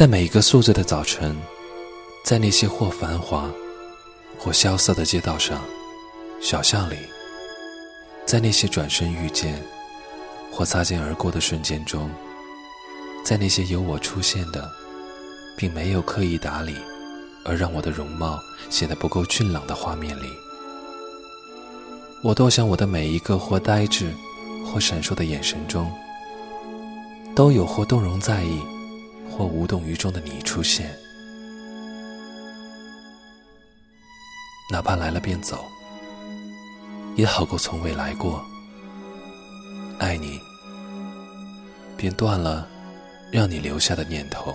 [0.00, 1.36] 在每一个宿醉的早晨，
[2.24, 3.50] 在那些或繁华、
[4.38, 5.62] 或萧瑟的街道上、
[6.40, 6.96] 小巷里，
[8.24, 9.62] 在那些转身遇见
[10.50, 12.10] 或擦肩而过的瞬间中，
[13.22, 14.66] 在那些有我出现的，
[15.54, 16.76] 并没有刻意打理，
[17.44, 18.40] 而让我的容貌
[18.70, 20.30] 显得不够俊朗的画面里，
[22.22, 24.10] 我多想我的每一个或呆滞、
[24.64, 25.92] 或闪烁的眼神中，
[27.34, 28.62] 都有或动容在意。
[29.30, 30.94] 或无动于衷的你出现，
[34.70, 35.64] 哪怕来了便走，
[37.16, 38.44] 也好过从未来过。
[39.98, 40.40] 爱你，
[41.96, 42.66] 便断了
[43.30, 44.54] 让你留下的念头。